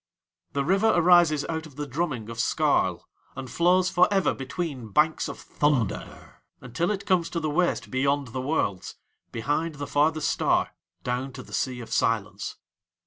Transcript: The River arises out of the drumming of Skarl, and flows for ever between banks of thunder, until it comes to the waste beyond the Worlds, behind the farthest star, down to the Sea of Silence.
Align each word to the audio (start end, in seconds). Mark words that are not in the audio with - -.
The 0.53 0.65
River 0.65 0.87
arises 0.95 1.45
out 1.47 1.67
of 1.67 1.75
the 1.75 1.85
drumming 1.85 2.27
of 2.27 2.39
Skarl, 2.39 3.05
and 3.35 3.51
flows 3.51 3.91
for 3.91 4.11
ever 4.11 4.33
between 4.33 4.87
banks 4.89 5.27
of 5.29 5.37
thunder, 5.37 6.41
until 6.59 6.89
it 6.89 7.05
comes 7.05 7.29
to 7.29 7.39
the 7.39 7.51
waste 7.51 7.91
beyond 7.91 8.29
the 8.29 8.41
Worlds, 8.41 8.95
behind 9.31 9.75
the 9.75 9.85
farthest 9.85 10.31
star, 10.31 10.71
down 11.03 11.33
to 11.33 11.43
the 11.43 11.53
Sea 11.53 11.81
of 11.81 11.93
Silence. 11.93 12.57